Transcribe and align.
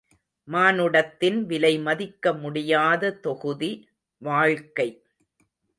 மானுடத்தின் 0.47 1.45
விலை 1.45 1.79
மதிக்க 1.79 2.33
முடியாத 2.33 3.13
தொகுதி, 3.19 3.71
வாழ்க்கை. 4.21 4.89